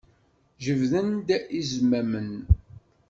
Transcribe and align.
Jebdent-d 0.63 1.27
izmamen. 1.59 2.31